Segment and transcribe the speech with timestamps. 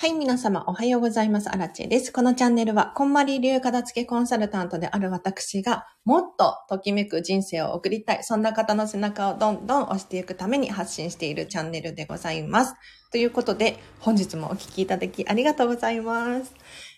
[0.00, 1.48] はい、皆様おはようございます。
[1.50, 2.12] アラチェです。
[2.12, 12.74] このチャンネルは、こんまり流片付けコンサルタントである私が、もっとときめく人生を送りたい、そんな方の背中をどんどん押していくために発信しているチャンネルでございます。
[13.10, 16.54] ということで、本日もお聴きいただきありがとうございます。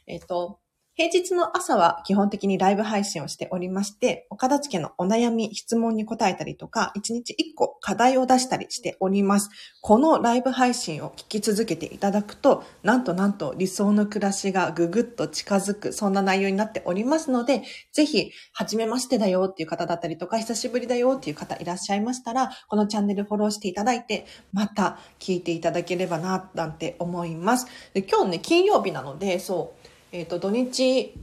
[0.06, 0.59] えっ、と、
[1.00, 9.48] 平日の朝は基本的にライブ配信をしておりまして、お片付けのお悩み、質問に答えたりとか、1日1個課題を出したりしております。
[9.80, 17.62] このライブ配信を聞き続けていただくと、なんとなんと理想の暮らしがぐぐっと近づく、そんな内容になっておりますので、
[17.92, 27.68] ぜひ、初めましてだよっていう方だったりとか、久しぶりだよっていう方いらっしゃいましたら、このチャンネルフォローしていただいて、また聞いていただければな、なんて思います。
[27.94, 29.79] で今日ね、金曜日なので、そう、
[30.12, 31.14] えっ、ー、と、土日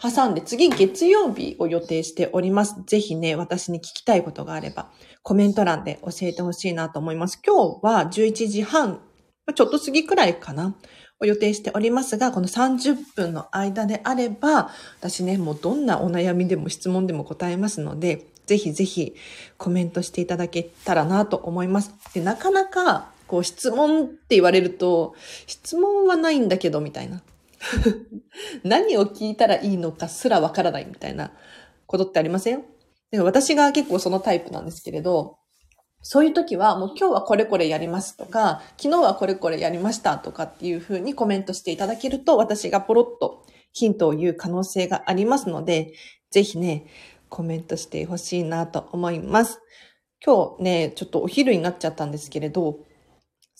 [0.00, 2.76] 挟んで次月曜日を予定しております。
[2.86, 4.90] ぜひね、私に聞きたいことがあれば、
[5.22, 7.40] コメント欄で教えてほしいなと思います。
[7.44, 9.00] 今日は11時半、
[9.54, 10.74] ちょっと過ぎくらいかな、
[11.20, 19.14] を予定しておりますが、この30分の間であれば、私ね、もうどんなお悩みでも質問でも答えますので、ぜひぜひ
[19.56, 21.94] コメントしていただけたらなと思います。
[22.12, 25.14] でなかなか、こう質問って言われると、
[25.46, 27.22] 質問はないんだけど、みたいな。
[28.64, 31.32] 何を聞いたらいいのかすらわからないみたいな
[31.86, 32.64] ことってありません？
[33.22, 35.38] 私が結構そのタイプなんですけれど、
[36.02, 45.92] そういう時はもう今日はこれこれやりますとか、昨日はこれこれやりましたとかっていうふうにコメントしていただけると、私がポロッとヒントを言う可能性がありますので、
[46.30, 46.86] ぜひね、
[47.28, 49.60] コメントしてほしいなと思います。
[50.24, 52.80] 今日ね、ちょっとお昼になっちゃったんですけれど、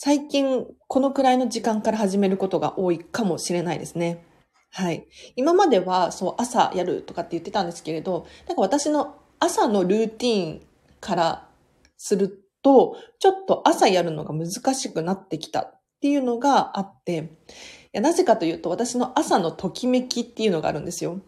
[0.04, 4.22] 最近このくらいの時間から始めることが多いかもしれないですね。
[4.70, 5.06] はい。
[5.34, 10.60] 今まではそう朝やるとかって言ってたんですけれど、なんか私の朝のルーティン
[11.00, 11.48] から
[11.96, 17.26] すると、ちょっと朝やるのが難しくなってきたっていうのがあって、い
[17.92, 21.18] やなぜかというと私の朝のときめきっていうのがあるんですよ。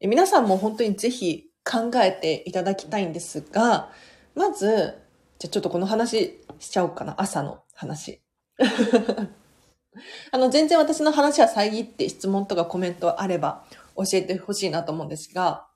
[0.00, 3.90] 皆さんも本当にぜひ考えていただきたいんですが、
[4.36, 4.94] まず、
[5.40, 8.20] じゃちょっとこの話しちゃおうかな、朝の話。
[10.30, 13.64] あの、全然私の話は遮って質問とかコメントあれば
[13.96, 15.66] 教えてほしいなと思うんですが、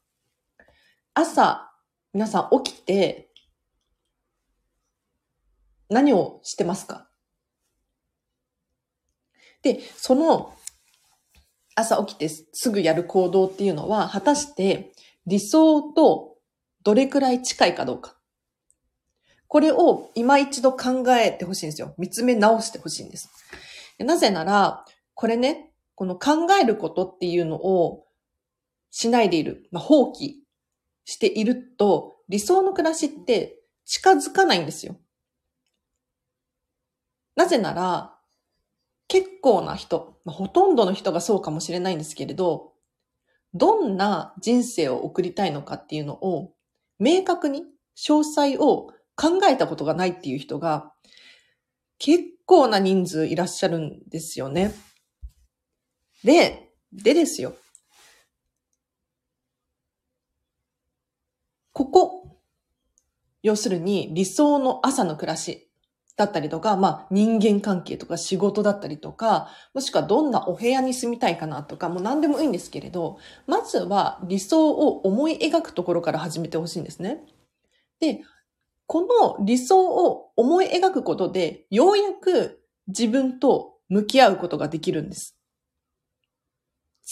[1.14, 1.72] 朝、
[2.12, 3.30] 皆さん起きて、
[5.88, 7.08] 何をしてますか？
[9.62, 10.54] で、その
[11.74, 14.92] 朝起きてすぐやる行動っていうのは、果たして
[15.26, 16.36] 理想と
[16.82, 18.13] どれくらい近いかどうか。
[19.54, 21.94] これを今一度考えてほしいんですよ。
[21.96, 23.30] 見つめ直してほしいんです。
[24.00, 24.84] なぜなら、
[25.14, 28.04] これね、この考えることっていうのを
[28.90, 30.32] しないでいる、まあ、放棄
[31.04, 34.96] していると、理想の暮らしって近づかないんですよ。
[37.36, 38.18] なぜなら、
[39.06, 42.72] 結構な人、まあ、ほとんどの人がそうかもしれないんですけれど、
[43.54, 46.52] どんな人生を送りたいのかっていうのを
[46.98, 47.62] 明確に
[47.96, 50.92] 詳細を考えたことがないっていう人が
[51.98, 54.74] 結構な人数いらっしゃるんですよね。
[56.22, 57.54] で、でですよ。
[61.72, 62.38] ここ、
[63.42, 65.68] 要するに理想の朝の暮らし
[66.16, 77.24] だったりとか、まあ人間関係とか仕事だったりとか、もしくはどんなお部屋に住みたいかなとか、もう何でもいいんですけれど、まずは理想を思い描くところから始めてほしいんですね。
[78.00, 78.22] で、
[78.86, 79.02] こ
[79.38, 85.36] の理想を思い描くことで、ようやく自分と向き合うことができるんです。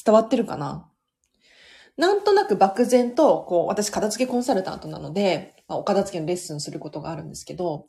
[0.04, 0.88] 伝わってるかな？
[1.96, 7.84] なんとなく漠然と、こう、私片付けコンサルタントなので、まあ、お片付けのレッスンすることがあるんですけど、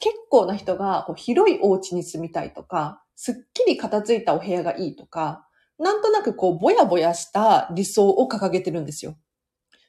[0.00, 5.46] 結構な人がこう広いお家に住みたいとか、すっきり片付いたお部屋がいいとか、
[5.78, 9.16] なんとなくこう、ぼやぼやした理想を掲げてるんですよ。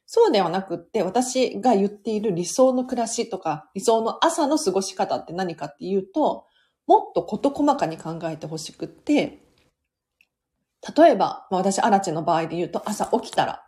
[0.09, 6.45] そうではなくって、私が言っている理想の暮らしとか、理想の朝の過ごし方って何かっていうと、
[6.87, 9.43] もっと事細かに考えてほしくって、
[10.95, 13.67] 例えば、まあ、私、アラチェの場合で言うと、朝起きたら、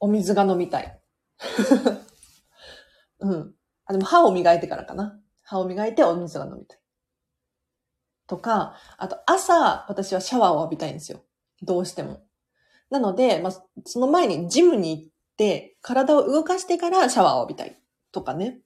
[0.00, 1.00] お水が飲みたい。
[3.20, 3.54] うん。
[3.86, 5.18] あ、でも歯を磨いてからかな。
[5.42, 6.78] 歯を磨いてお水が飲みたい。
[8.26, 11.24] とか、あと朝、私はシャワーを浴びたいんですよ。
[11.62, 12.27] どうしても。
[12.90, 13.52] なので、まあ、
[13.84, 17.78] その前にジムに行って、体を動かしてからシャワーを浴びたい
[18.12, 18.60] とかね。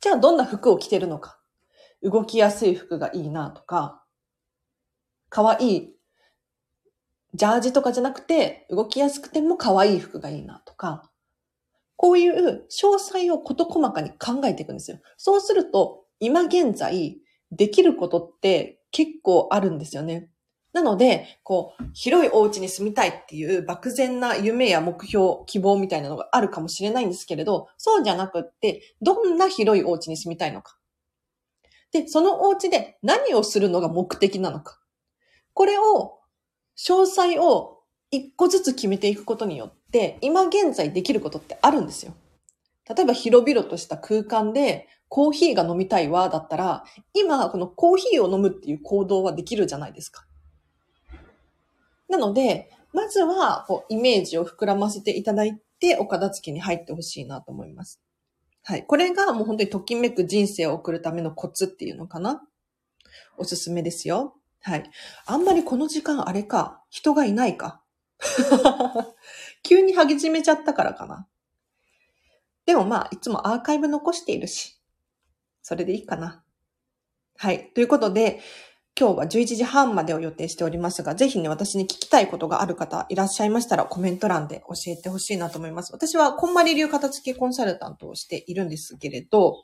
[0.00, 1.38] じゃあどんな服を着てるのか。
[2.02, 4.04] 動きやすい服がいいなとか、
[5.28, 5.94] 可愛い
[7.34, 11.10] ジャージとかじゃなくて、動きやすくても可愛い服がいいなとか、
[11.96, 14.98] こういう詳細を事細かに考えていくんですよ。
[15.16, 17.18] そうすると、今現在
[17.52, 20.28] できることって結構あるんですよね。
[20.72, 30.78] なので、こう、広いお家に住みたいっていう漠然な夢や目標、希望みたいなのがあるかもしれないんですけれど、そうじゃなくって、どんな広いお家に住みたいのか。
[31.92, 34.80] で、そのお家で何をするのが目的なのか。
[35.54, 36.18] これを、
[36.76, 42.14] 詳細を一個ずつ決めていくことによって、今現在できることってあるんですよ。
[42.88, 50.24] 例えば広々とした空間でコーヒーが飲みたいわだったら、今このコーヒーを飲むっていう行動はできるじゃないですか。
[52.10, 58.00] なので、まずはこうイメージを膨らませていただいて、お片付けに入ってほしいなと思います。
[58.62, 58.84] はい。
[58.84, 62.42] これがもう本当にときめく人生を送るためのコツっていうのかな？
[63.38, 64.34] おすすめですよ。
[64.60, 64.90] はい。
[65.24, 67.82] あんまりこの時間あれか、人がいないか？
[69.62, 71.26] 急に激じめちゃったからかな？
[72.66, 74.78] でもまあ、いつもアーカイブ残しているし、
[75.62, 76.44] それでいいかな。
[77.36, 77.70] はい。
[77.72, 78.40] ということで、
[79.00, 85.90] 今日は11時半までを予定しておりますが、ぜひね、私に聞きたいことがある方いらっしゃいましたらコメント欄で教えてほしいなと思います。
[85.94, 89.62] 私はこんまり流片付けコンサルタントをしているんですけれど、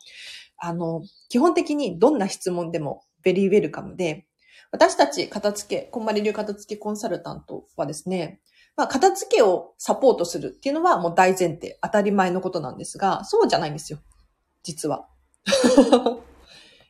[0.56, 4.26] あの、基本的にどんな質問でもベリーウェルカムで、
[4.72, 8.40] 私たち片付け、こんまり流片付けコンサルタントはですね、
[8.74, 13.98] まあ、片付けをサポートするっていうのはもう大前提、当たり前のことなんですが、そうじゃないんですよ。
[14.62, 15.06] 実は。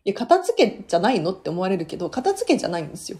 [0.06, 3.18] いや、片付けじゃないのって思われるけど、片付けじゃないんですよ。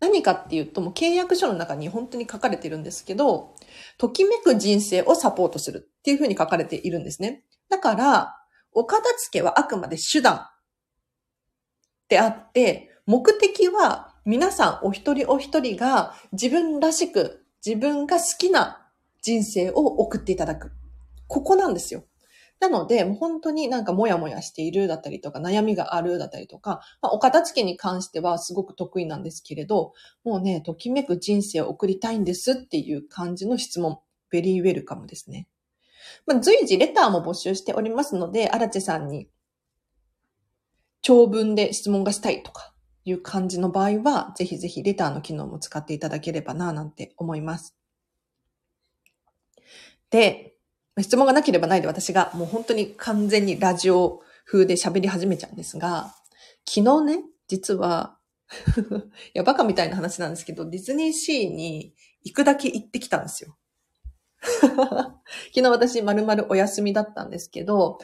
[0.00, 3.54] 何かっていうと、もう契約書の中に本当に書かれてるんですけど、
[3.98, 7.44] ときめく人生をサポートするっていうふうに書かれているんですね。
[7.68, 8.34] だから、
[8.72, 10.46] お片付けはあくまで手段
[12.08, 18.88] であって、目的は皆さんお一人お一人が自分らしく自分が好きな
[19.20, 20.72] 人生を送っていただく。
[21.26, 22.04] ここなんですよ。
[22.60, 33.98] なので、もう本当になんかモヤモヤしているだったりとか、悩みがあるだったりとか、まあ、お片付けに関してはすごく得意なんですけれど、もうね、ときめく人生を送りたいんですっていう感じの質問、
[34.30, 35.48] ベリーウェルカムですね。
[36.26, 39.28] まあ、随時レターも募集しておりますので、荒地さんに
[41.02, 42.74] 長文で質問がしたいとか、
[43.04, 47.76] いう感じの場合は、ぜひぜひレターの機能も使っていただければな、なんて思います。
[50.10, 50.54] で、
[50.98, 56.14] 質問がなければないで私がもう本当に完全にラジオ風で喋り始めちゃうんですが、
[56.66, 58.18] 昨日ね、実は
[59.32, 63.56] いや、バカみたいな話なんですけど、ディズニーシーに行くだけ行ってきたんですよ。
[64.40, 65.20] 昨
[65.54, 67.98] 日私、まるまるお休みだったんですけど、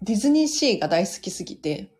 [0.00, 1.92] ディズニーシーが大好きすぎて、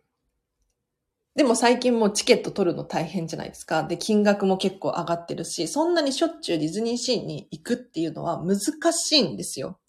[1.35, 3.83] でも最近もチケット取るの大変じゃないですか。
[3.83, 8.59] で、金額も結構上がってるし、そんなにしょっちゅうディズニーシーに行くっていうのは難
[8.91, 9.79] しいんですよ。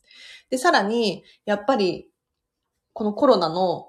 [0.51, 2.11] で、さらに、やっぱり、
[2.93, 3.89] このコロナの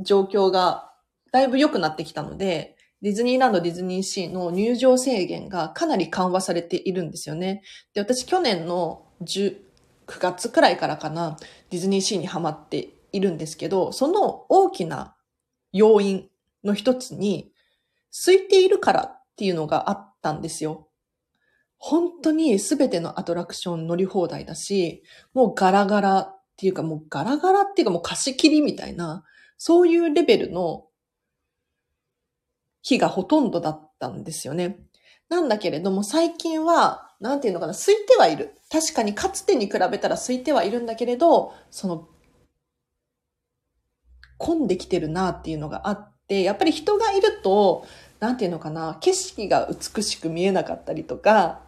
[0.00, 0.92] 状況が
[1.32, 7.62] だいぶ良くなってきたので、ディズニーランド、ディズニーシーの入場制限がかなり緩和されているんですよね。
[7.94, 9.56] で、私去年の19
[10.06, 11.36] 月くらいからかな、
[11.70, 15.14] ディズニーシーにハマっているんですけど、その大きな
[15.72, 16.28] 要因
[16.66, 17.52] の一つに、
[18.24, 20.88] 空いているからっていうのがあったんですよ。
[21.78, 25.02] 本当に全てのアトラクション乗り放題だし、
[25.34, 29.24] もうガラガラっていうかもうガラガラっていうかもう貸し切りみたいな、
[29.58, 30.86] そういうレベルの
[32.82, 34.78] 日がほとんどだったんですよね。
[35.28, 38.58] なんだけれども最近は、なんていうのかな、空いてはいる。
[38.70, 42.08] 確かにかつてに比べたら空いてはいるんだけれど、その
[44.38, 47.86] 混んできてるなっていうのがあって、やっぱり人がいると、
[48.18, 51.60] なんていうのかな、景色が美しく見えなかったりとか、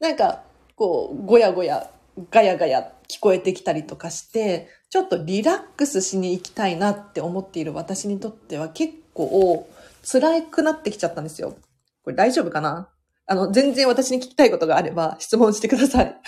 [0.00, 0.42] なんか、
[0.76, 1.90] こう、ごやごや、
[2.30, 9.68] ガヤガヤ聞こえてきたりとかして、ちょっとリラックスしに行きたいなって思っている私にとっては結構
[10.04, 11.56] 辛くなってきちゃったんですよ。
[12.04, 12.90] これ大丈夫かな？
[13.26, 16.20] あの、全然私に聞きたいことがあれば質問してください。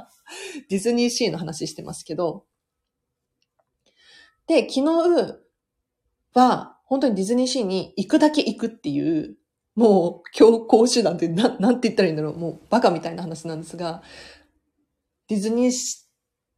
[0.70, 2.46] ディズニーシーの話してますけど、
[4.46, 5.38] で、昨日
[6.32, 9.36] は、本当にディズニーシーに行くだけ行くっていう、
[9.76, 12.38] もう強行手段ってな、なんて言ったらいいんだろう。
[12.38, 14.02] もうバカみたいな話なんですが、
[15.28, 15.96] ディズニー、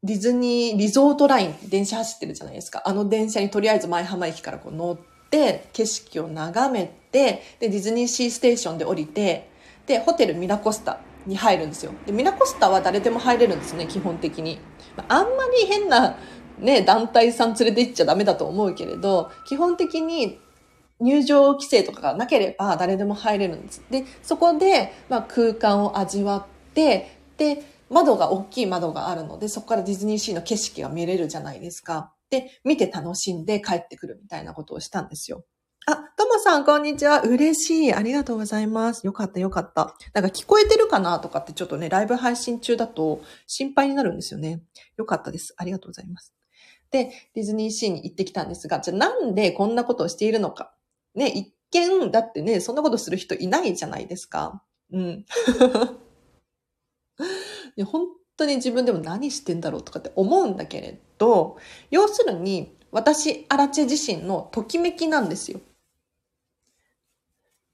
[0.05, 2.83] ディズニーリゾートライン、電車走ってるじゃないですか。
[2.87, 4.99] あの電車にとりあえず前浜駅からこう乗っ
[5.31, 9.51] て、景色を眺めて、で、ディズニーシーステーションで降りて、
[9.87, 11.93] で、ホテルミラコスタに入るんですよ。
[12.07, 14.61] で、ミラコスタは誰でも入れるんですね、基本的に。
[15.09, 16.17] あんまり変な
[16.61, 20.39] ね、団体さん連れて行っちゃダメだと思うけれど、基本的に
[21.01, 23.83] 入場規制とかがなければ誰でも入れるんです。
[23.91, 32.13] で、そこで、まあ、空間を味わって、で、窓が大きい窓があるので、そこからディズニーシーの景色が見れるじゃないですか。
[32.31, 35.45] で、見て楽しんで帰ってくるみたいなことをしたんですよ。
[35.87, 37.23] あ、ともさん、こんにちは。
[37.23, 37.95] 嬉しい。
[37.95, 39.05] ありがとうございます。
[39.07, 39.97] よかった、よかった。
[40.13, 44.63] なんか聞こえてるかなとかってちょっとね、ライブ配信中だと心配になるんですよね。
[44.97, 45.55] よかったです。
[45.57, 46.35] ありがとうございます。
[46.91, 50.75] で、ディズニーシーに行ってきたんですが、じゃあなんでこんなことをしているのか。
[51.15, 54.63] ね、一見、だってね、そんなことする人いないじゃないですか。
[54.93, 55.25] うん。
[57.87, 61.59] 本当に自分でも何してんだろうとかって思うんだけれど、
[61.91, 65.61] 要するに、私、アラチェ自身のときめきなんですよ。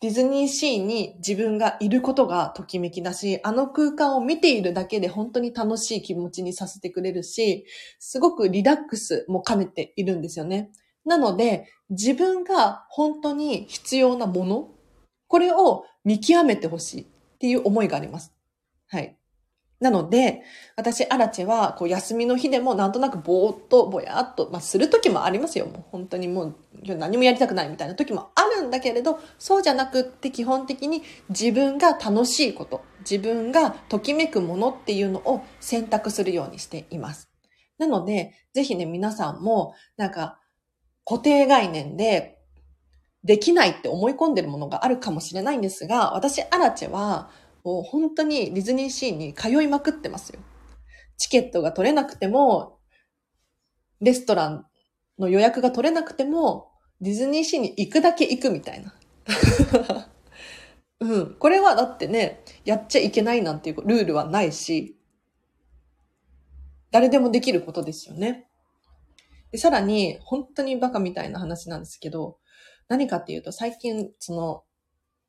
[0.00, 7.64] ディズニーシーに自分がいることがときめきだし、あの空間を見ているだけで本当に楽しい気持ちにさせてくれるし、
[7.98, 10.70] すごくリラックスも兼ねているんですよね。
[11.06, 14.68] なので、自分が本当に必要なもの、
[15.28, 17.06] これを見極めてほしいっ
[17.38, 18.34] ていう思いがあります。
[18.88, 19.16] はい。
[19.78, 20.42] なので、
[20.74, 25.66] 私、アラチェは、こう、休みの日でも、なんとなくぼーっと、ぼやっと、まあ、する時もありますよ。
[25.66, 26.56] もう、本当にもう、
[26.96, 37.28] 何もやりたくないみたいな時もあるんだけれど、そうじゃなくって、基本的に自分が楽しいこと、自分がときめくものっていうのを選択するようにしています。
[37.76, 40.40] なので、ぜひね、皆さんも、なんか、
[41.04, 42.36] 固定概念で、
[43.24, 47.28] できないって思い込んでるものがあるかもしれないんですが、私、アラチェは、
[47.66, 50.38] もう本当にディズニーシーに通いまくってますよ。
[51.16, 52.78] チケットが取れなくても、
[54.00, 54.66] レストラン
[55.18, 56.70] の予約が取れなくても、
[57.00, 58.94] ディズニーシーに行くだけ行くみたいな。
[61.00, 61.34] うん。
[61.40, 64.96] これはだってね、やっちゃいけないなんていうルールはないし、
[66.92, 68.48] 誰でもできることですよね。
[69.50, 72.38] で、さらに、本当にバカみたいな話なんですけど、
[72.86, 74.62] 何かっていうと、最近、その、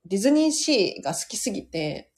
[0.05, 2.11] ディズニーシーが好きすぎて、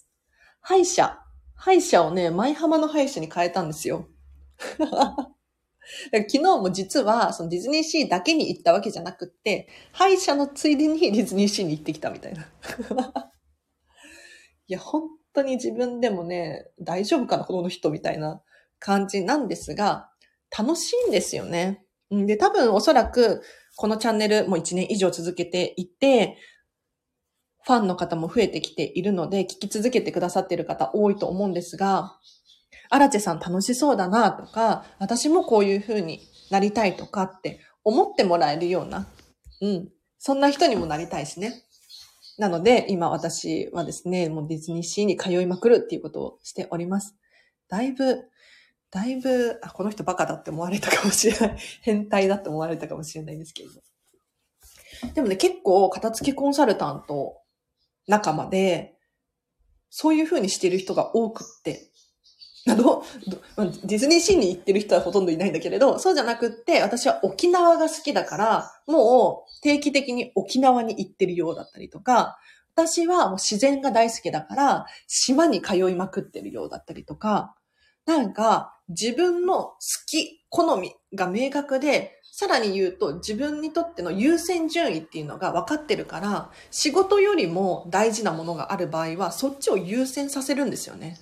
[0.62, 1.20] 歯医者。
[1.56, 4.08] 歯医者をね、舞浜の歯医者に変えたんですよ。
[6.12, 12.46] 昨日も実は、そのディズニーシーだけに行ったわけじゃなくって、歯医者のついでに ディズニーシーに行ってきたみたいな。
[14.68, 18.42] いや、本当に自分でもね、大丈夫かな、この人みたいな
[18.78, 20.12] 感じなんですが、
[20.58, 21.84] 楽しいんですよね。
[22.12, 23.42] で、多分おそらく、
[23.76, 26.38] このチャンネルも1年以上続けていて、
[27.70, 32.18] ファンの方も増えてきているので、聞き続けてくださっている方多いと思うんですが、
[32.90, 39.06] アラチェさん楽しそうだなとか、私もこういう風になりたいとかって思ってもらえるような、
[39.62, 41.62] うん、そんな人にもなりたいしね。
[42.40, 47.16] なので、今私はですね、もうディズニーシーに通いまくるっていうことをしております。
[47.68, 48.24] だいぶ、
[48.90, 51.58] だいぶ、あ、この人バカだって思われたかもしれない。
[51.84, 53.82] 変態だって思われたかもしれないんですけれど。
[55.14, 57.39] でもね、結構片付けコンサルタント
[58.10, 58.96] 仲間で、
[59.90, 61.92] そういう風にしてる人が多くって、
[62.76, 63.04] ど
[63.84, 72.38] ディズニーシーに行ってる人はほとんどいないんだけれど、そうじゃなくって、私は沖縄が好きだから、もう定期的に沖縄に行ってるようだったりとか、
[72.76, 77.56] 私はもう自然が大好きだから、島に通いまくってるようだったりとか、
[78.06, 91.18] なんか自分の好き、好みが明確で、さらに言うと自分にとっての優先順位っていうのが分かってるから、仕事よりも大事なものがある場合は、そっちを優先させるんですよね。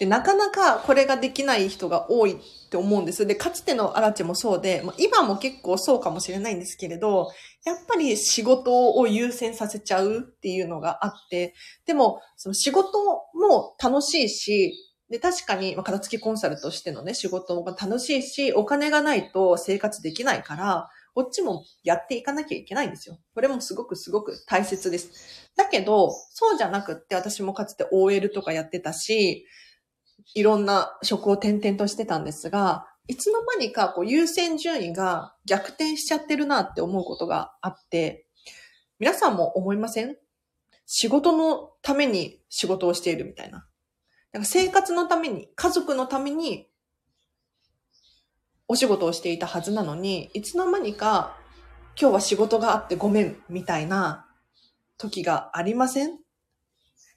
[0.00, 3.28] で、なかなかこれができない人が多いって思うんです。
[3.28, 7.30] で、かつてのアラチェもそうで、今も結構そうかもしれないんですけれど、
[7.64, 11.54] やっぱり仕事を優先させちゃうっていうのがあって、
[11.86, 12.98] でも、その仕事
[13.34, 23.18] も楽しいし、で、確かに、まあ、片付きコンサルとしてのね、仕事も楽しいし、お金がないと生活できないから、こっちもやっていかなきゃいけないんですよ。
[23.34, 25.50] これもすごくすごく大切です。
[25.56, 29.46] だけど、そうじゃなくって、私もかつて OL とかやってたし、
[30.34, 38.26] いろんな職を転々としてたんですが、いつの間にかこう優先順位が逆転しちゃってるなって思うことがあって、
[38.98, 40.16] 皆さんも思いません？
[40.84, 43.66] 仕事のために仕事をしているみたいな。
[44.36, 46.68] なんか生活のために、家族のために、
[48.68, 51.38] お仕事をしていたはずなのに、いつの間にか、
[51.98, 54.28] 今日は仕事があってごめん、みたいな
[54.98, 56.18] 時がありません？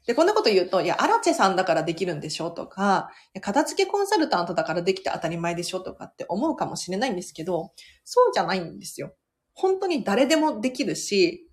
[0.07, 3.11] で、こんなこと言うと、いや、アラチェさんだからできるんでしょとか、
[3.41, 7.73] 片付けコンサルタントだからできて当たり前でしょとかって思うかもしれないんですけど、
[8.05, 9.13] そうじゃないんですよ。
[9.53, 11.51] 本当に誰でもできるし、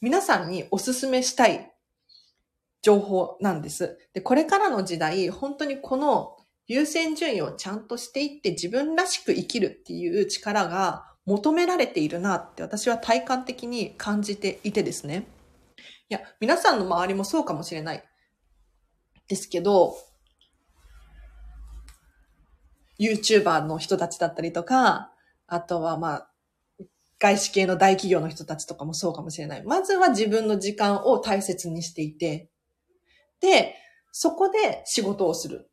[0.00, 1.72] 皆さんにおすすめしたい
[2.82, 3.98] 情報なんです。
[4.14, 15.26] で、これからの時代、本当にこの優先順位をちゃんとしていって自分らしく生きるっていう力が求められているなって私は体感的に感じていてですね。
[16.10, 18.04] いや、皆さんの周りもそうかもしれない。
[19.28, 19.96] ですけど、
[22.98, 25.12] YouTuber の人たちだったりとか、
[25.46, 26.30] あとはまあ、
[27.18, 29.62] 外資系の大企業の人たちとかもそうかもしれない。
[29.64, 32.50] まずは自分の時間を大切にしていて、
[34.12, 35.70] そこで仕事をする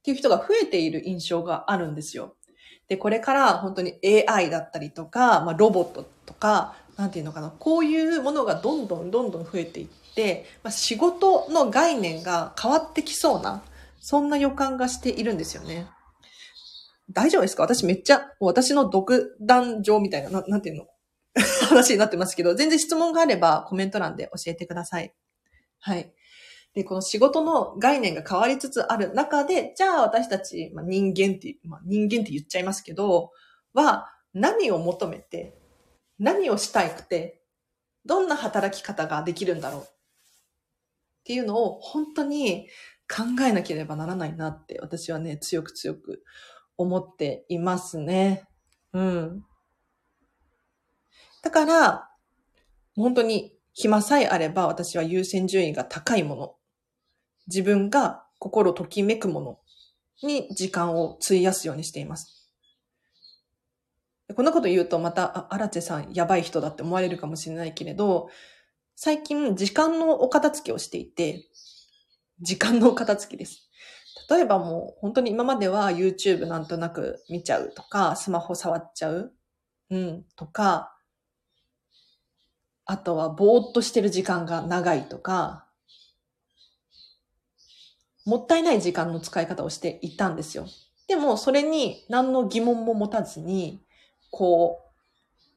[0.00, 2.36] っていう人が増えている印象があるんですよ。
[2.88, 13.62] で、これから本当に AI だったりとか、まあ、ロボットとか、なんていうのかな、こういうものがどんどんどんどん増えていって、まあ、仕事の概念が変わってきそうな、
[14.00, 15.86] そんな予感がしているんですよね。
[17.10, 17.62] 大丈夫ですか？
[17.62, 20.86] 私めっちゃ、私の独断上みたいな、ななんていうの？
[21.68, 25.14] 話になってますけど、全然質問があればコメント欄で教えてください。
[25.78, 26.12] はい。
[26.78, 33.32] で、この仕事の概念が変わりつつある中で、じゃあ私たち、まあ、人間って、まあ、人間って言っちゃいますけど、
[33.74, 35.58] は何を求めて、
[36.20, 37.42] 何をしたいくて、
[38.06, 39.84] どんな働き方ができるんだろうっ
[41.24, 42.68] ていうのを本当に
[43.12, 46.22] 考えなければならないなって私はね、強く強く
[46.76, 48.44] 思っていますね。
[48.92, 49.44] うん。
[51.42, 52.08] だから、
[52.94, 56.57] 本当に暇さえあれば私は優先順位が高いもの。
[57.48, 59.58] 自分が心ときめくもの
[60.22, 62.38] に時間を費やすようにしています。
[64.34, 68.28] こんなこと言うとまた、あ、荒地さんやばい人だって思われるかもしれないけれど、
[68.94, 71.46] 最近時間のお片付けをしていて、
[72.40, 73.68] 時間のお片付けです。
[74.28, 79.32] 例えばもう本当に今までは YouTube なんとなく見ちゃうとか、スマホ触っちゃう、
[79.90, 80.94] うん、とか、
[82.84, 85.67] あとはぼーっとしてる時間が長いとか、
[88.28, 90.66] もったいない時間の使い方をしていたんですよ。
[91.08, 93.80] でも、それに何の疑問も持たずに、
[94.30, 94.88] こう、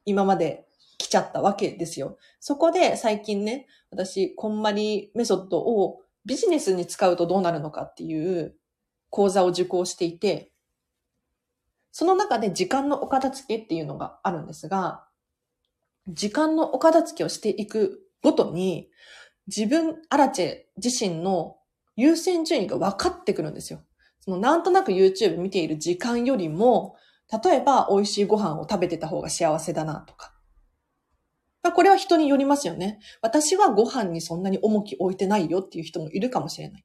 [0.06, 2.16] 今まで来ちゃったわけですよ。
[2.40, 8.56] そこで最近ね、私、こんまりメソッドをビジネスに使うとどうなるのかっていう
[9.10, 10.50] 講座を受講していて、
[11.90, 15.04] その中で時間のお片付けっていうのがあるんですが、
[16.08, 18.88] 時間のお片付けをしていくごとに、
[19.46, 21.58] 自分、アラチェ自身の
[21.96, 23.80] 優先順位が分かってくるんですよ。
[24.20, 26.96] そのなんとなく YouTube 見ている時間よりも、
[27.44, 30.32] 例えば美味しいご飯を食べてた方が幸せだなとか。
[31.74, 32.98] これは人によりますよね。
[33.20, 36.84] 私はご飯にそんなに重き置いてないよっていう人もいるかもしれない。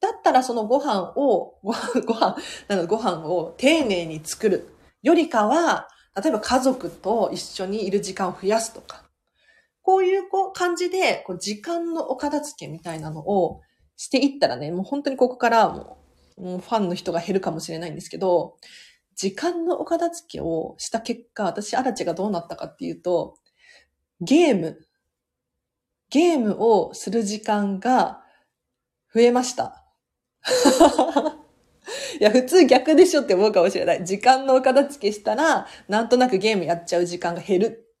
[0.00, 2.36] だったらそのご飯を、ご飯、ご飯、
[2.68, 4.68] なのご飯を丁寧に作る
[5.02, 5.88] よりかは、
[6.20, 9.04] 例えば家族と一緒にいる時間を増やすとか。
[9.82, 13.60] こういう感じで、時間のお片付けみたいなのを
[13.96, 15.98] していったらね、もう本当にここからも
[16.36, 18.56] う、もうファンの人が減るかもしれないんですけど、
[19.14, 23.38] 時間のお片付けをした結果、私、アラチがどうなったかっていうと、
[24.20, 24.86] ゲーム、
[26.10, 28.22] ゲームをする時間が
[29.14, 29.82] 増えました。
[32.20, 34.04] いや、普通逆でしょって思うかもしれない。
[34.04, 37.94] 時間のお片付けしたら、なんとなくゲームやっちゃう時間が減る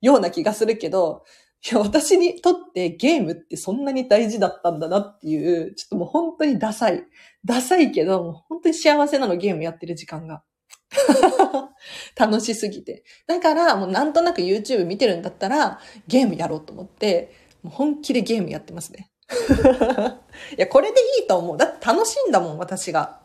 [0.00, 1.24] ような気がするけど、
[1.64, 7.04] いや、私にとってゲームってそんなに大事だったんだなっていう、ちょっともう本当にダサい。
[7.44, 10.42] ダサいけど、もう本当に幸せなのゲームやってる時間が。
[12.16, 13.04] 楽しすぎて。
[13.26, 19.10] だから、もうなんとなく YouTube 見てるんだったら、ゲームやろうと思って、もう本気でゲームやってますね。
[20.56, 21.56] いや、これでいいと思う。
[21.56, 23.20] だって楽しいんだもん、私が。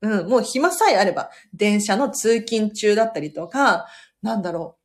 [0.00, 3.86] うん、もう暇さえあれば、電車の通勤中だったりとか、
[4.22, 4.83] なんだろう。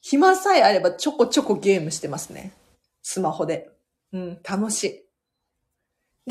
[0.00, 2.52] 暇さえあればちょこちょこゲームしてますね。
[3.02, 3.70] スマホで。
[4.12, 5.04] うん、楽しい。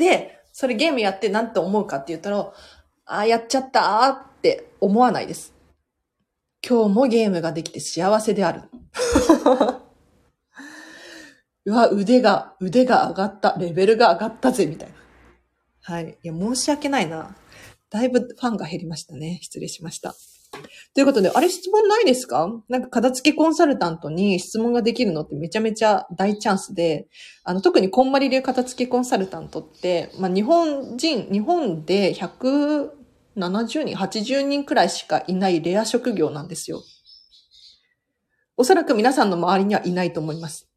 [0.00, 2.52] で、それゲームやって何て思うかって言ったら、あ
[3.06, 5.54] あ、やっちゃったーって思わないです。
[6.66, 8.62] 今日もゲームができて幸せである。
[11.64, 14.94] うわ、腕が、腕が上がった、レベルが上がったぜ、みたいな。
[15.82, 16.18] はい。
[16.22, 17.36] いや、申し訳ないな。
[17.90, 19.38] だいぶファンが減りましたね。
[19.42, 20.14] 失礼しました。
[20.94, 22.48] ということで、あれ質問ないですか？
[22.68, 27.08] なんか片付けコンサルタントに質問ができるのってめちゃめちゃ大チャンスで、
[27.44, 32.90] あの、特にこんまり流片付けコンサルタントって、まあ、日本人、日本で170
[33.36, 36.82] 人、80人くらいしかいないレア職業なんですよ。
[38.56, 40.69] おそらく皆さんの周りにはいないと思います。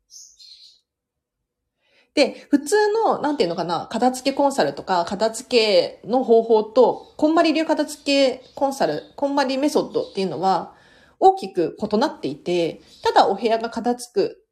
[2.15, 10.75] で、普通の、なんていうのかな、片付けコンサルとか、片付けの方法と、こんまり流片付けコンサル、こんまりメソッドっていうのは、
[11.19, 14.43] 大きく異なっていて、ただお部屋が片付く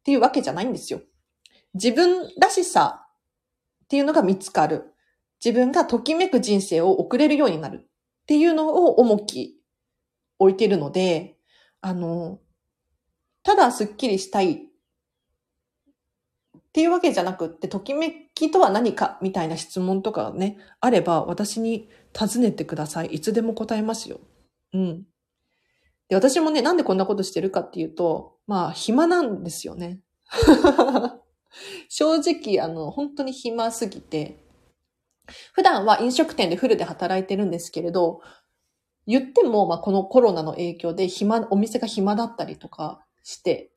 [0.00, 1.02] っていうわけじゃないんですよ。
[1.74, 3.06] 自分らしさ
[3.84, 4.94] っていうのが見つかる。
[5.44, 7.86] 自分がときめく人生を送れるようになるっ
[8.26, 9.56] ていうのを重き
[10.38, 11.36] 置いてるので、
[11.80, 12.38] あの、
[13.42, 14.69] ただスッキリしたい
[16.70, 23.08] っていうわけじゃなくって、ときめきとは何かみたいな質問とかね、あれば私に尋ねてください。
[23.08, 24.20] いつでも答えますよ。
[24.72, 25.02] うん。
[26.08, 30.00] で、私もね、なんでこんなことしてるかっていうと、まあ、暇なんですよね。
[31.88, 34.38] 正直、あの、本当に暇すぎて、
[35.52, 38.20] 普段は飲食店でフルで働いてるんですけれど、
[39.08, 43.72] 言っても、まあ、このコロナの影響で暇、お店が暇だったりとかして、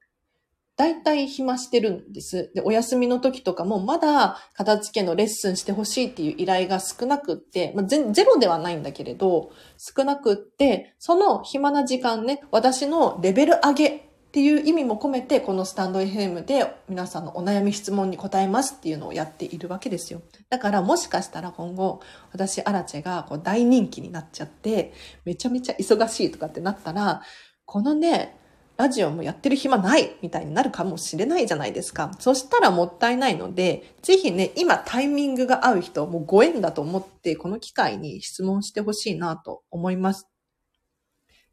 [0.75, 2.51] 大体暇してるんです。
[2.55, 13.91] で、お休みの時とかもまだ片付けのレッスンしてほしいっていう依頼が少なくって、まあ、ゼロではないんだけれど、少なくって、その暇な時間ね、私のレベル上げっ
[14.33, 20.23] ていう意味も込めて、このスタンド FM で皆さんのお悩み質問に答えますっていうのをやっているわけですよ。
[20.49, 21.99] だからもしかしたら今後、
[22.31, 24.91] 私、アラチェがこう大人気になっちゃって、
[25.23, 27.21] めちゃめちゃ忙しいとかってなったら、
[27.65, 28.39] このね、
[28.75, 32.11] ラジオもやってる暇ないみたいになるかもしれないじゃないですか。
[32.19, 40.27] そしたらもったいないので、ぜひね、今タイミングが合う人、もうご縁だと思って、この機会に質問してほしいなと思います。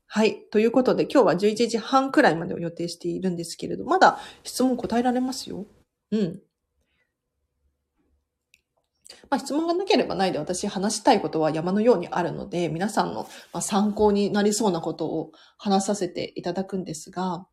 [0.07, 0.43] はい。
[0.51, 5.67] ということで、今日は11時半くらいまでを予定しているんですけれど、まだ質問答えられますよ。
[6.11, 6.41] うん。
[9.31, 13.29] まあ、質問がなければないで私話したいことは山のようにあるので、皆さんの
[13.61, 17.47] 参考になりそうなことを話させていただくんですが、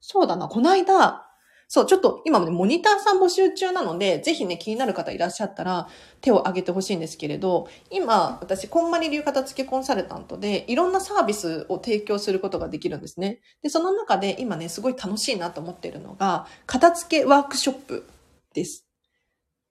[0.00, 1.24] そうだな、この間、
[1.70, 5.88] そう、ちょっと今もね、モニターさん募集中なので、ぜひね、気になる方いらっしゃったら
[6.22, 13.40] 手を挙げてほしいんですけれど、今、私、こんまり流片付けコンサルタントで、いろんなサービスを提供することができるんですね。
[13.62, 18.08] で、その中で今ね、すごい楽しいなと思っているのが、片付けワークショップ
[18.54, 18.87] です。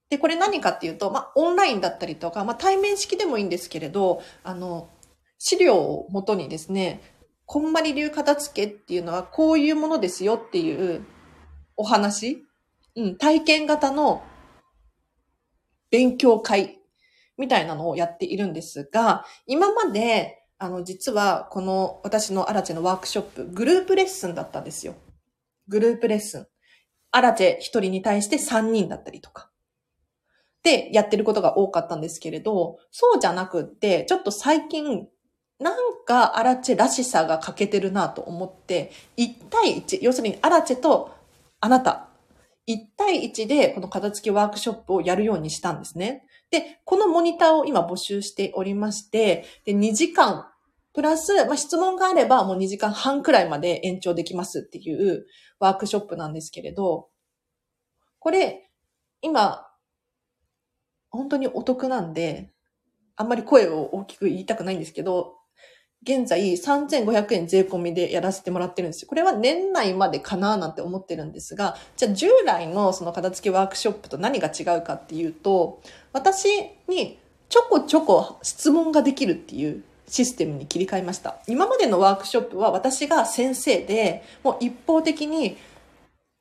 [0.10, 4.90] で、これ何かっていうと、まあ、オンラインだったりとか、まあ、対面式でもいいんですけれど、あの、
[5.38, 7.02] 資料をもとにですね、
[7.46, 11.06] こんまり流片付けっていうのはこういうものですよっていう
[11.76, 12.46] お話、
[12.96, 14.24] うん、体験型の
[15.92, 16.80] 勉強会
[17.38, 24.96] みたいなのをやっているんですが、今まで、あの、実はこの私のアラチェのワークショップ、グループレッスンだったんですよ。
[25.68, 26.48] グループレッスン。
[27.12, 29.52] アラチェ一人に対して三人だったりとか。
[30.68, 35.08] で、やってることが多かったんですけれど、そうじゃなくって、ちょっと最近、
[35.60, 35.76] なん
[36.06, 41.16] かアラチェらしさが欠けてるなと思って、1対1、要するにアラチェと
[41.62, 42.10] あなた、
[42.68, 46.26] 1対1でこの片付けワークショップをやるようにしたんですね。
[46.52, 50.48] で、このモニターを今募集しておりまして、で2時間、
[50.94, 55.28] プラス、まあ、質問があればもう2時間半くらいまで延長できますっていう
[55.60, 57.08] ワークショップなんですけれど、
[58.20, 58.70] これ、
[59.22, 59.67] 今、
[61.18, 62.52] 本当にお得なんで、
[63.16, 65.36] あんまり声を大きく言いたくないんですけど、
[66.04, 69.08] 現在3500円税込みでやらせてもらってるんですよ。
[69.10, 75.82] これは年内までかななんて思ってるんですが、じゃあ従来のその片付けワークショップと何が違うかっていうと、
[76.14, 76.48] 私
[76.88, 77.18] に
[77.50, 81.40] ちょこちょこ質問ができるっていうシステムに切り替えました。
[81.48, 85.58] 今までのワークショップは私が先生で、もう一方的に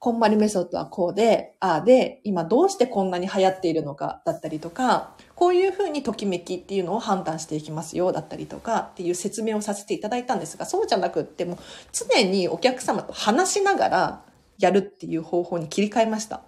[0.06, 11.58] こんまりメソッドはこうで、ああで、今どうしてこんなに流行っているのかだったりとか、こういうふうにときめきっていうのを判断していきますよだったりとかっていう説明をさせていただいたんですが、そうじゃなくっても
[11.92, 14.22] 常にお客様と話しながら
[14.60, 16.44] やるっていう方法に切り替えました。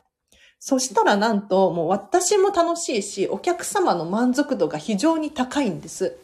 [0.60, 6.16] そしたらなんともう私も楽しいし、お客様の満足度が非常に高いんです。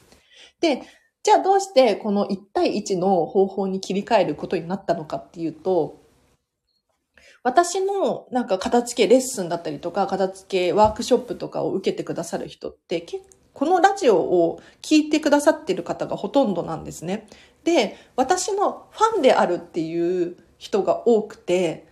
[0.60, 0.82] で、
[1.24, 6.03] じゃあどうしてこの1対1の方法に切り替えることになったのかっていうと、
[7.44, 13.06] 私のなんか片付けレッスンだったりとか、片付けワークショップとかを受けてくださる人って
[13.52, 17.28] このラジオを聞いてくださってる方がほとんどなんですね。
[17.62, 21.86] で、私のファンであるっていう人が多くて、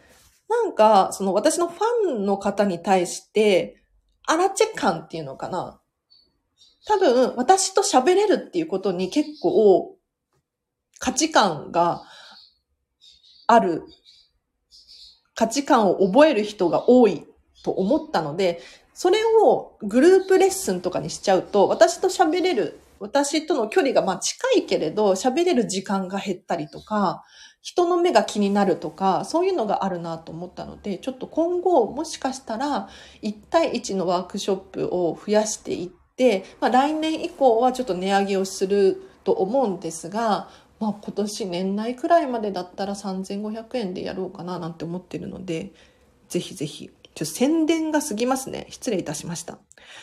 [0.49, 3.83] なんか、その私のファンの方に対して、
[4.27, 5.81] アラチェ感っていうのかな。
[6.87, 9.97] 多分、私と喋れるっていうことに結構
[10.99, 12.03] 価値観が
[13.47, 13.85] ある
[15.35, 17.27] 価値観を覚える人が多い
[17.65, 18.61] と思ったので、
[18.95, 27.25] それをグループレッスンとかにしちゃうと、私と喋れる、私との距離がまあ近いけれど、喋れる時間が減ったりとか、
[27.63, 32.89] 人の目が気になるとか、そういうのがあるなと思ったので、ちょっと今後もしかしたら
[33.23, 40.49] 1対1のワークショップを増やしていって、まあ、来年以降はちょっと値上げをすると思うんですが、
[40.83, 45.73] まあ、今年年内くらいまでだったら3500円でやろうかななんて思ってるので、
[46.29, 46.91] ぜひぜひ。
[47.15, 48.67] ちょ宣伝が過ぎますね。
[48.69, 49.61] 失礼いたしました。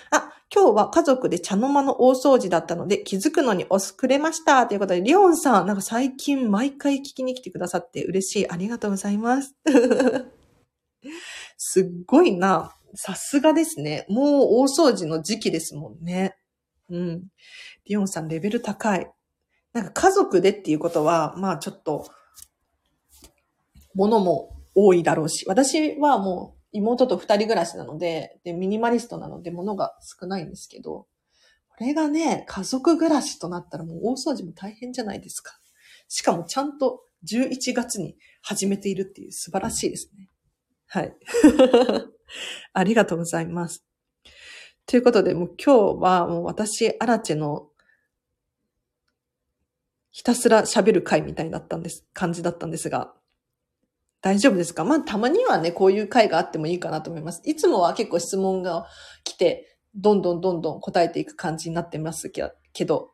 [0.09, 4.67] あ、今日は家族で茶の間の大掃除だったので気づくのに押すくれました。
[4.67, 8.49] ということで、リオンさん、なんか最近毎回聞きに来てくださって嬉しい。
[8.49, 9.53] ありがとうございます。
[11.57, 12.73] すっごいな。
[12.95, 14.05] さすがですね。
[14.07, 16.37] もう大掃除の時期ですもんね。
[16.89, 17.23] うん。
[17.83, 19.11] リオンさんレベル高い。
[19.73, 22.09] なんか家族でっていうことは、まあちょっと、
[23.93, 31.07] ものも多いだろうし、私はもう妹と二人暮らしなので、で、ミニマリストなので物が少ないんですけど、
[31.67, 35.59] これがね、家族暮らしとなったらもう大掃除も大変じゃないですか。
[36.07, 40.29] しかもちゃんと11月に始めているっていう素晴らしいですね。
[40.87, 41.15] はい。
[42.73, 43.83] ありがとうございます。
[44.85, 47.69] ということで、もう今日はもう私、アラチェの
[50.11, 53.13] ひたすら喋る回みたいだったんです、感じだったんですが、
[54.21, 54.83] 大丈夫ですか？
[54.83, 57.41] まあ、たまにはね、こういう回があってもいいかなと思います。
[57.45, 58.85] いつもは結構質問が
[59.23, 63.11] 来て、どんどんどんどん答えていく感じになってますけど、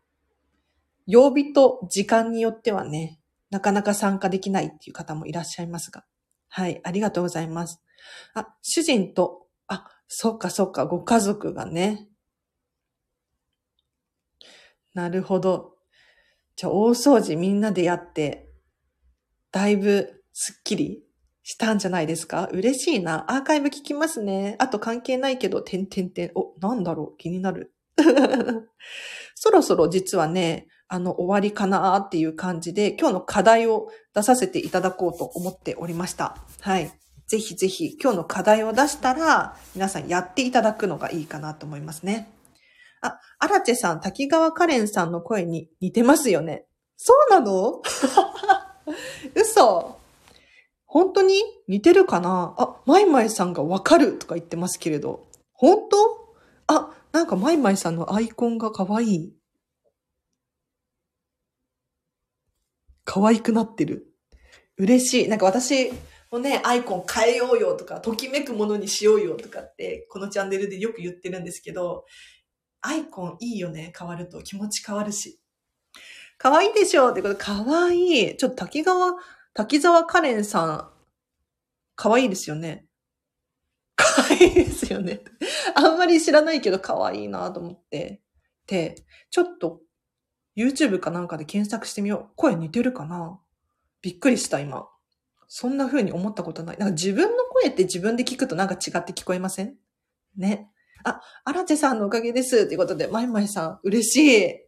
[1.06, 3.20] 曜日と時間によってはね、
[3.52, 6.06] なかなか参加できないっていう方もいらっしゃいますが。
[6.50, 7.84] はい、ありがとうございます。
[8.34, 12.08] あ、主人と、あ、そうかそうか、ご家族がね。
[14.96, 15.75] なるほど。
[16.56, 18.50] じゃあ、大掃除みんなでやって、
[19.52, 21.04] だいぶスッキリ
[21.44, 22.48] したんじゃないですか？
[22.52, 23.26] 嬉しいな。
[23.32, 24.56] アーカイブ聞きますね。
[24.60, 26.32] あと関係ないけど、てんてんてん。
[26.36, 27.18] お、なんだろう？
[27.18, 27.74] 気になる。
[29.36, 36.38] そろそろ実はね、あの、終わりかなっていう感じで、今日の課題を出させていただこうと思っておりました。
[36.62, 36.92] はい。
[37.28, 42.32] ぜひぜひ、今日の課題を出したら、皆さんやっていただくのがいいかなと思いますね。
[43.06, 46.66] あ、アラチェさん、滝川カレンさんの声に似てますよね。
[46.98, 47.82] そうなの？
[49.36, 50.00] 嘘
[50.86, 51.42] 本当に？
[51.68, 52.56] 似てるかな？
[52.58, 55.28] あ、マイマイさんがわかるとか言ってますけれど。
[55.54, 55.98] 本当？
[56.68, 59.34] あ、なんかマイマイさんのアイコンが可愛い。
[63.04, 64.08] 可愛くなってる。
[64.78, 65.28] 嬉しい。
[65.28, 65.92] なんか私
[66.32, 72.06] もね、アイコン変えようよとか、ときめくものにしようよとかって、このチャンネルでよく言ってるんですけど、
[72.86, 73.92] アイコンいいよね。
[73.98, 75.40] 変わると気持ち変わるし。
[76.38, 77.12] 可愛いでしょ？
[77.12, 78.38] ってこと、可愛い。
[78.38, 79.16] ちょっと滝川、
[79.54, 80.90] 滝沢カレンさん、
[81.96, 82.86] 可愛いですよね。
[83.96, 85.22] 可愛いですよね。
[85.74, 88.22] あんまり知らないけど可愛いなと思って。
[88.68, 88.96] で、
[89.32, 89.82] ちょっと
[90.56, 92.36] YouTube かなんかで検索してみよう。
[92.36, 93.40] 声似てるかな？
[94.02, 94.88] びっくりした、今。
[95.48, 96.78] そんな風に思ったことない。
[96.78, 99.76] なんか自分の声って自分で聞くとなんか違って聞こえません？
[100.36, 100.70] ね。
[101.06, 102.68] あ、荒地さんのおかげです。
[102.68, 104.66] ということで、まいまいさん、嬉し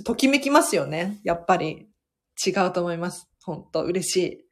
[0.00, 0.02] い。
[0.04, 1.20] ときめきますよね。
[1.22, 1.88] やっぱり。
[2.44, 3.28] 違うと思います。
[3.44, 4.44] ほんと、嬉しい。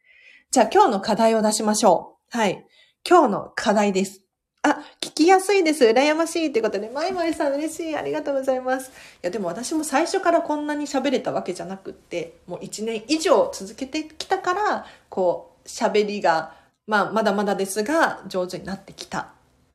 [0.50, 2.36] じゃあ今日の課題を出しましょう。
[2.36, 2.66] はい。
[3.08, 4.22] 今日の課題です。
[4.62, 5.84] あ、聞きやすいです。
[5.84, 7.96] 羨ましいってことで、まいまいさん嬉しい。
[7.96, 8.90] ありがとうございます。
[8.90, 16.54] いや、でも私も最初からこんなに喋れたわけじゃなくって、もう1年以上続けてきたから、こう、喋りが、
[16.86, 19.26] まあ、まだまだですが、上手になってきたっ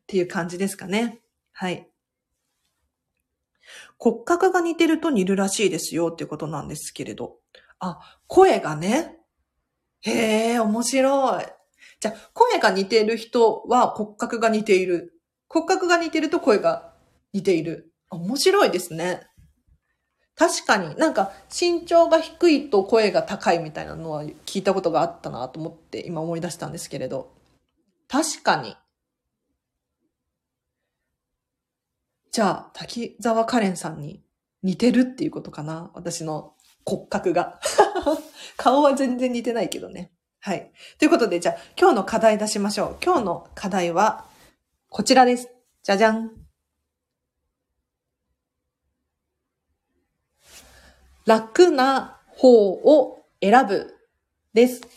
[0.08, 1.20] ていう感じですかね。
[1.62, 1.88] はい。
[4.00, 7.38] 骨格が似てると似るらしいですよっていうことなんですけれど。
[7.78, 9.20] あ、声がね。
[10.02, 11.46] へえ、面白い。
[12.00, 15.22] じゃあ、声が似てる人は骨格が似ている。
[15.48, 16.96] 骨格が似てると声が
[17.32, 17.94] 似ている。
[18.10, 19.22] 面白いですね。
[20.36, 27.32] 確かになんか身長が低いと声が高いみたいなのは聞いたことがあったなと思って今思い出したんですけれど。
[28.08, 28.76] 確かに。
[32.32, 34.24] じゃあ、滝沢カレンさんに
[34.64, 35.92] 似てるっていうことかな？
[35.94, 36.54] 私の
[36.86, 37.60] 骨格が。
[38.56, 40.14] 顔は全然似てないけどね。
[40.40, 40.72] はい。
[40.98, 42.98] ということで、じゃあ、今日の課題出しましょう。
[43.04, 44.26] 今日の課題は、
[44.90, 45.50] こちらです。
[45.84, 46.32] じゃじゃん。
[51.26, 53.94] 楽な方を選ぶ
[54.54, 54.82] です。
[54.82, 54.88] も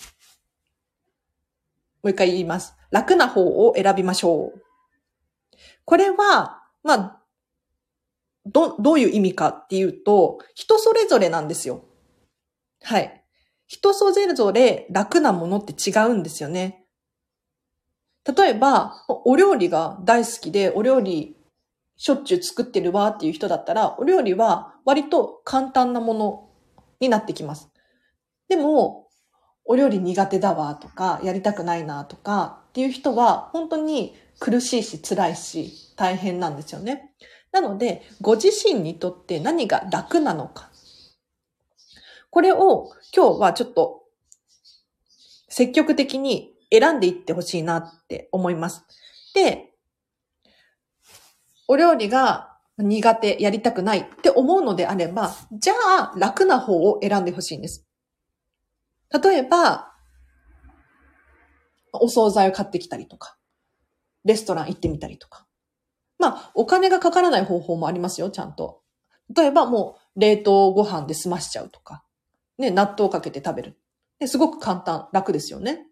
[2.04, 2.74] う一回言います。
[2.90, 4.62] 楽な方を選びましょう。
[5.84, 7.23] これは、まあ、
[8.46, 11.84] ど、どういう意味かっていうと、人それぞれなんですよ。
[12.82, 13.24] はい。
[13.66, 16.84] 人それぞれ楽なものって違うんですよね。
[18.24, 21.36] 例えば、お料理が大好きで、お料理
[21.96, 26.50] しょっちゅう作ってるわっていう人だったら、お料理は割と簡単なもの
[27.00, 27.70] になってきます。
[28.48, 29.08] でも、
[29.64, 37.12] お料理苦手だわとか、やりたくないなとかっていう人は、本当に苦しいし辛いし大変なんですよね。
[37.54, 40.72] なので、ご自身にとって何が楽なのか。
[42.30, 44.02] これを今日はちょっと
[45.48, 48.84] 積極的に選んでいってほしいなって思います。
[49.36, 49.72] で、
[51.68, 57.86] お料理が苦手、やりたくないって思うのであれば、じゃあ楽な方を選んでほしいんです。
[59.22, 59.92] 例えば、
[61.92, 63.38] お惣菜を買ってきたりとか、
[64.24, 65.46] レストラン行ってみたりとか。
[66.18, 68.82] まあ、お金がかからない方法もありますよ、ちゃんと。
[69.34, 72.04] 例えばもう、冷凍ご飯で済ましちゃうとか。
[72.58, 73.78] ね、納豆かけて食べる。
[74.18, 75.86] ですごく簡単、楽ですよね。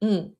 [0.00, 0.34] うん。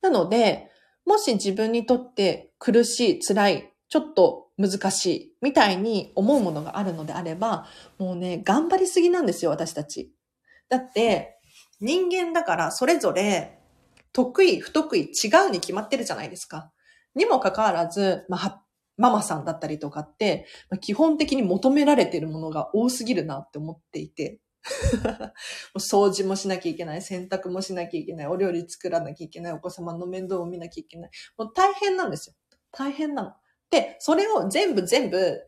[0.00, 0.70] なので、
[1.04, 7.66] もし自分にとって苦しい、辛い、ちょっと難しい、みたいに思うものがあるのであれば、
[7.98, 10.12] もうね、頑張りすぎなんですよ、私たち。
[10.68, 11.38] だって、
[11.80, 13.58] 人間だからそれぞれ
[14.12, 16.72] 得意、不得意、違うに決まってるじゃないですか。
[17.16, 18.62] にもかかわらず、まあ、
[18.96, 24.40] ママさんだったりとかって、まあ、基本的に求められてるものが多すぎるなって思っていて。
[25.78, 31.10] 掃除もしなきゃいけない、洗濯もしなきゃいけない、お料理作らなきゃいけない、お子様の面倒を見なきゃいけない。
[31.38, 32.34] もう大変なんですよ。
[32.72, 33.32] 大変なの。
[33.70, 35.40] で、それを全部全部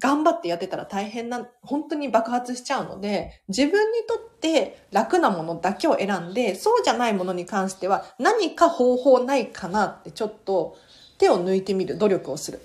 [0.00, 10.76] 頑張ってやってたら大変な、本当に爆発しちゃうので、自分にとって楽なものだけを選んで、そうじゃないものに関しては何か方法ないかなってちょっと
[11.18, 12.60] 手を抜いてみる努力をする。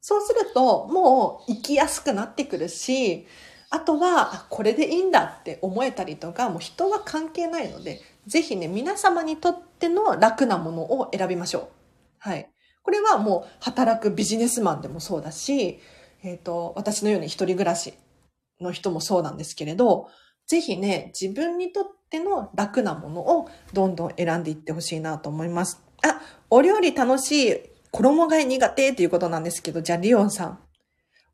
[0.00, 3.26] そうすると、もう生きやすくなってくるし、
[3.68, 11.68] あとは、これでいいんだって思えたりとか、もう人は関係ないので、ぜひね、皆様にとっての楽なものを選びましょう。
[12.18, 12.48] はい。
[12.86, 15.80] これはもう働くビジネスマンでもそうだし、
[16.22, 17.94] えっ、ー、と、私のように一人暮らし
[18.60, 20.06] の人もそうなんですけれど、
[20.46, 25.82] ぜひね、自分にとっての楽なものをどんどん選んでいってほしいなと思います。
[26.04, 27.56] あ、お料理楽しい、
[27.90, 30.60] 衣替え苦手っていうことなんですけど、じゃあリオンさん。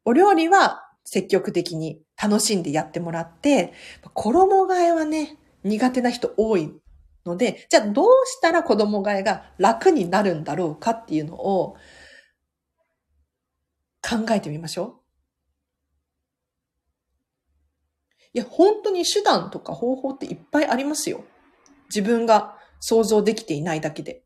[0.07, 3.75] お料理は積極的に楽しんでやってもらって、
[4.15, 6.73] 衣替えはね、苦手な人多い
[7.25, 11.77] ので、じゃあどうしたら子供替えが楽になるんだろうかっていうのを
[14.03, 15.03] 考えてみましょう。
[18.35, 21.25] いや、本当に手段とか方法っていっぱいありますよ。
[21.91, 24.25] 自分が想像できていないだけで。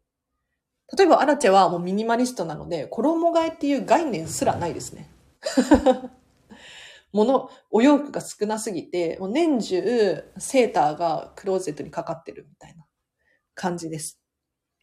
[0.96, 5.10] 例えば、アラチェはもうミニマリストなので、衣替えっていう概念すらないですね。
[7.12, 12.85] もの、お洋服が少なすぎて、もう年中セーターがクローゼットにかかってるみたいな。
[13.56, 14.20] 感じです。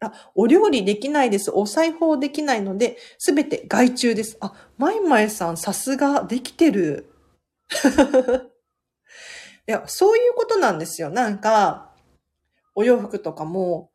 [0.02, 1.50] あ、お料理できないです。
[1.52, 4.38] お裁縫できないので、すべて外注です。
[4.42, 7.10] あ、まいまいさん、さすが、できてる。
[9.66, 11.10] いや、そういうことなんですよ。
[11.10, 11.96] なんか、
[12.76, 13.92] お洋服とかも、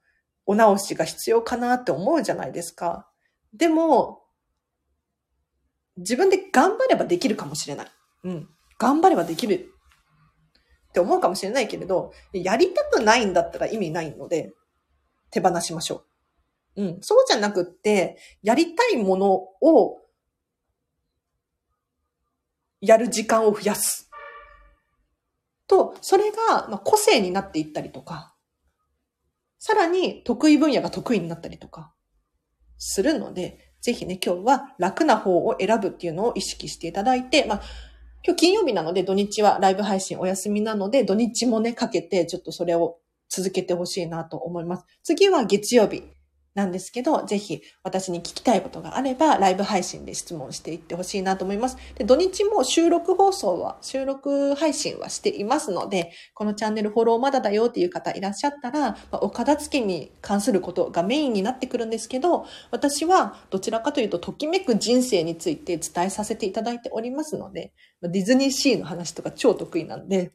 [0.46, 3.10] お直しが必要かなって思うじゃないですか。
[3.52, 4.24] でも、
[5.98, 7.86] 自分で頑張ればできるかもしれない。
[8.24, 8.48] うん。
[8.78, 9.54] 頑張ればできる
[10.88, 14.54] って思うかもしれないけれど、やりたくないんだったら意味ないので、
[15.30, 16.04] 手放しましょ
[16.76, 16.82] う。
[16.82, 16.98] うん。
[17.00, 20.00] そうじゃなくって、やりたいものを、
[22.80, 24.10] やる時間を増やす。
[25.66, 28.34] と、それが、ま個性になっていったりとか、
[29.58, 31.92] さらに得意分野が得意になったりとか、
[32.78, 37.62] するので、ぜひね、今日は楽な方を選ぶっていうのを意識していただいて、まあ、
[38.24, 44.84] 今日金曜日なので土日はライブ配信お休みなので、土日もね、かけてちょっとそれを続けてほしいなと思います。
[45.02, 46.02] 次は月曜日
[46.58, 51.76] なんですけど、ぜひ私に聞きたいことがあれば、ライブ配信で質問していってほしいなと思います。
[51.94, 70.32] で、土日も収録放送は、収録配信はしていますので、このチャンネルフォローまだだよっていう方いらっしゃったら、まあ、お片付けに関することがメインになってくるんですけど、私はどちらかというと、ときめく人生について伝えさせていただいておりますので、ディズニーシーの話とか超得意なんで、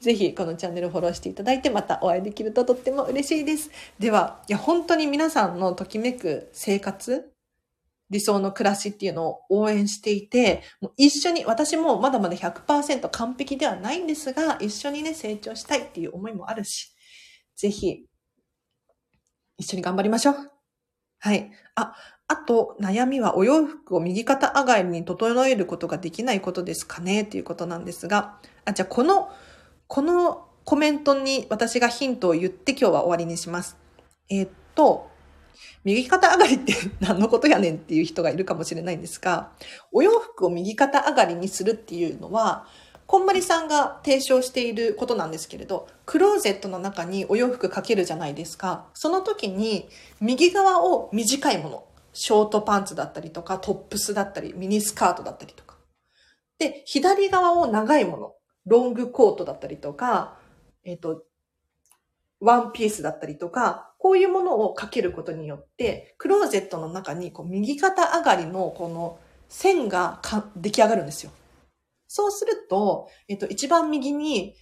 [0.00, 3.70] ぜひこのチャンネルフォローしていただいてまたお会いできるととっても嬉しいです。
[3.98, 7.32] では、いや本当に皆さんのときめく生活、
[8.10, 16.94] 理想の暮らしっていうのを応援していて、もう一緒に、私もまだまだ100%完璧ではないんですが、一緒にね、成長したいっていう思いもあるし、
[17.56, 18.06] ぜひ、
[19.58, 20.36] 一緒に頑張りましょう。
[21.18, 21.50] はい。
[21.74, 21.94] あ、
[22.28, 29.30] あと、悩みはお洋服を右肩上がりに整えることができないことですかねっていうことなんですが、あ、じゃあこの
[29.88, 33.76] このコメントに私がヒントを言って今日は終わりにします。
[34.28, 35.08] えー、っと、
[35.84, 39.52] 右肩上がりって何のことやねんっていう人がいるかもしれないんですが、
[39.92, 42.66] お洋服を右肩上がりにするっていうのは、
[43.06, 48.88] こんまりさんが提唱していることなんですけれど、クローゼットの中にお洋服かけるじゃないですか。
[48.94, 49.88] その時に
[50.20, 55.76] 右側を短いもの、ショートパンツだったりとか、トップスだったり、ミニスカートだったりとか。
[56.58, 58.35] で、左側を長いもの、
[58.66, 60.38] ロングコートだったりとか、
[60.84, 61.24] えっ、ー、と、
[62.40, 71.32] ワンピースだったりとか、こういうものをかけることによって、クローゼットの中にこう右肩上がりのこの線がか出来上がるんですよ。
[72.08, 74.54] そうすると、えっ、ー、と、一番右に、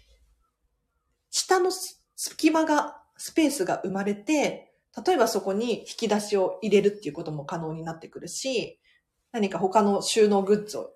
[1.31, 1.71] 下の
[2.17, 4.73] 隙間がスペースが生まれて、
[5.05, 8.79] 例えばそこに引き出しを入れるっていうことも可能になってくるし、
[9.33, 10.91] 何か他の収納グッズを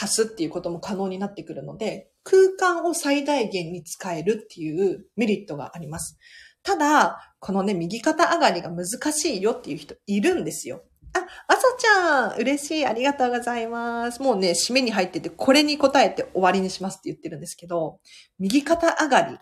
[0.00, 6.18] 足すっていうことも可能になってくるので、空間を最大限に使えるっていうメリットがあります。
[6.62, 10.82] ただ、このね、右肩上がりが難しいよっていう人いるんですよ。
[11.12, 12.86] あ、あさちゃん、嬉しい。
[12.86, 14.22] ありがとうございます。
[14.22, 17.98] もうね、締めに入ってて、これに答えて終わりにしますって言ってるんですけど、
[18.38, 19.38] 右肩上がり。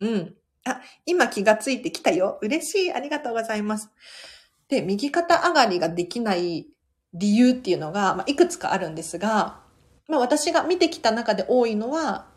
[0.00, 0.34] うん。
[0.64, 2.38] あ、今気がついてきたよ。
[2.40, 2.92] 嬉しい。
[2.92, 3.90] ありがとうございます。
[4.68, 6.68] で、右肩上がりができない
[7.12, 9.61] 理由っていうのが、まあ、いくつかあるんですが、
[10.08, 12.28] まあ、私が見てきた中で多いのは、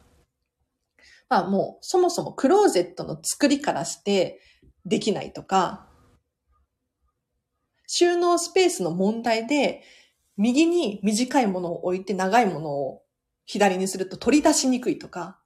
[1.29, 4.39] まあもうそもそもクローゼットの作りからして
[4.85, 5.87] できないとか、
[7.87, 9.83] 収納スペースの問題で、
[10.37, 13.01] 右に短いものを置いて長いものを
[13.45, 15.39] 左にすると取り出しにくいとか、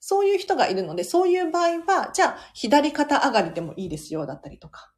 [0.00, 4.92] そういう人がいるので、そういう場合は、じゃあ左肩上がりでもいいですよ、だったりとか。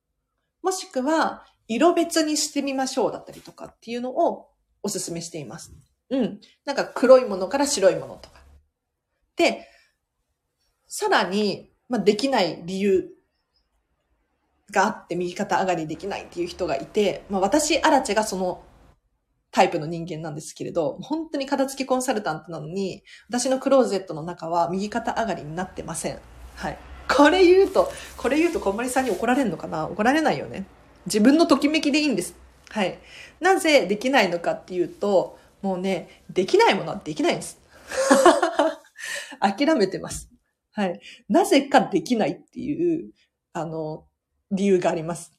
[0.62, 4.48] もしくは、色別にしてみましょう、だったりとかっていうのを
[4.82, 5.72] お勧めしています。
[6.10, 6.40] うん。
[6.64, 8.40] なんか黒いものから白いものとか。
[9.36, 9.66] で、
[10.86, 13.10] さらに、まあ、できない理由
[14.70, 18.62] があって右肩上がりできないっていう人がいて、まあ、私、アラチェがその
[19.50, 26.18] タイプの人間なんですけれど、本当に片付けコンサルタントなのに、私のクローゼットの中は右肩上がりになってません。
[26.56, 26.78] はい。
[27.08, 29.86] これ言うと、これ言うと小森さんに怒られるのかな？
[29.86, 30.66] 怒られないよね。
[31.06, 32.34] 自分のときめきでいいんです。
[32.68, 32.98] はい。
[33.40, 37.60] なぜできないのかっていうと、もうね、できないものはできないんです。
[39.40, 40.30] 諦めてます。
[40.70, 41.00] はい。
[41.28, 43.10] なぜかできないっていう、
[43.52, 44.06] あの、
[44.52, 45.36] 理由があります。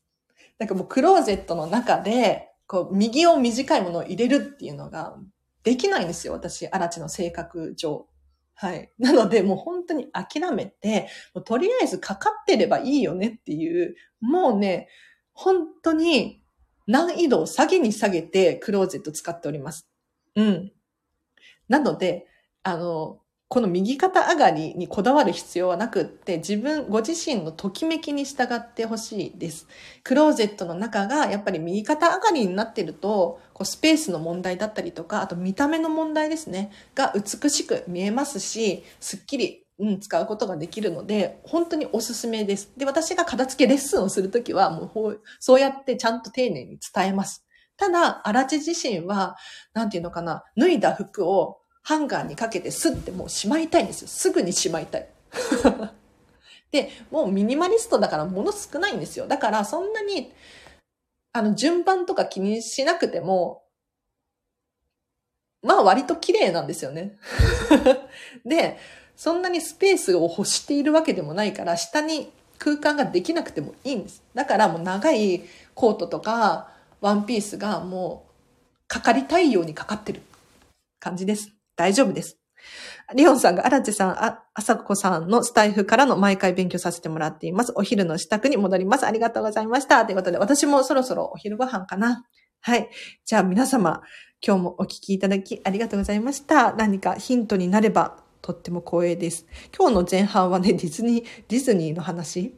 [0.59, 5.17] なんかもうクローゼットの中で、こう、右を短いものを入れるっていうのが
[5.63, 6.33] できないんですよ。
[6.33, 8.05] 私、アラチの性格上。
[8.53, 8.91] はい。
[8.99, 14.89] なので、もう本当に諦めて、もうとりあえずかかってればいいよねっていう、もうね、
[15.31, 16.43] 本当に
[16.85, 19.87] 難易度を下げに下げてクローゼット使っております。
[20.37, 20.71] うん。
[21.69, 22.27] なので、
[22.63, 23.19] あの、
[23.49, 29.67] この右肩上がりにこだわる必要はなくって、自分、ご自身のときめきに従ってほしいです。
[30.03, 42.73] クローゼットの中がやっぱり右肩上がりになってると、こうスペースの問題だったりとか、あと見た目の問題ですね、が美しく見えますし、すっきりうん、使うことができるので、本当におすすめです。
[42.77, 47.46] で、私が片付けレッスンをするときは、もう、そうやってちゃんと丁寧に伝えます。
[47.77, 49.37] ただ、荒地自身は、
[49.73, 54.07] なんていうのかな、脱いだ服をハンガーにかけてスッてもうしまいたいんですよ。
[54.07, 55.07] すぐにしまいたい。
[56.71, 59.27] で、もうミニマリストだから物少ないんですよ。
[59.27, 60.33] だからそんなに、
[61.31, 63.63] あの、順番とか気にしなくても、
[65.61, 67.17] まあ割と綺麗なんですよね。
[68.43, 68.77] で、
[69.15, 74.23] そんなにスペースを欲しているわけでもないから、下に空間ができなくてもいいんです。
[74.33, 76.71] だからもう長いコートとか、
[77.01, 80.21] ワンピースがもう、かかりたいようにかかってる
[80.99, 81.51] 感じです。
[81.75, 82.37] 大丈夫です。
[83.15, 87.71] リオンさんが、アラチさん、あ、あさこさんのスタイフからの毎回勉強させてもらっています。
[87.75, 89.05] お昼の支度に戻ります。
[89.05, 90.05] ありがとうございました。
[90.05, 92.25] ということで、私もそろそろお昼ご飯かな。
[92.61, 92.89] はい。
[93.25, 94.01] じゃあ皆様、
[94.45, 96.73] 今日もお聞きいただきありがとうございました。
[96.73, 99.45] 何かヒントになればとっても光栄です。
[99.77, 102.55] 今日の前半はね、ディズニー、ディズニーの話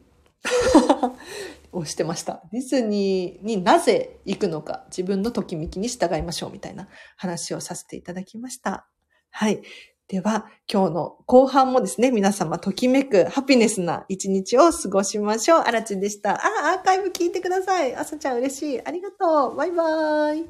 [1.72, 2.42] をしてました。
[2.52, 8.88] ディズニーになぜ行くのか、自分のときめきに従いましょうみたいな話をさせていただきました。
[9.30, 9.62] はい。
[10.08, 15.60] では、今日の後半もですね、皆様、ときめくハピネスな一日を過ごしましょう。
[15.60, 16.34] あらちんでした。
[16.34, 16.40] あ、
[16.74, 17.94] アーカイブ聞いてください。
[17.94, 18.84] あさちゃん嬉しい。
[18.84, 19.56] ありがとう。
[19.56, 20.48] バイバーイ。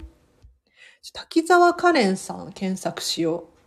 [1.13, 3.60] 滝沢カレンさん検索しよう。